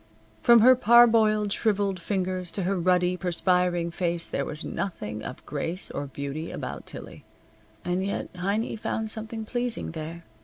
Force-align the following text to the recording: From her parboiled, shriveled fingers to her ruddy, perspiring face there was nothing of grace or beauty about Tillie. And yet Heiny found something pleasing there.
From 0.41 0.61
her 0.61 0.75
parboiled, 0.75 1.53
shriveled 1.53 1.99
fingers 1.99 2.49
to 2.53 2.63
her 2.63 2.75
ruddy, 2.75 3.15
perspiring 3.15 3.91
face 3.91 4.27
there 4.27 4.45
was 4.45 4.65
nothing 4.65 5.21
of 5.21 5.45
grace 5.45 5.91
or 5.91 6.07
beauty 6.07 6.49
about 6.49 6.87
Tillie. 6.87 7.23
And 7.85 8.03
yet 8.03 8.27
Heiny 8.35 8.75
found 8.79 9.11
something 9.11 9.45
pleasing 9.45 9.91
there. 9.91 10.23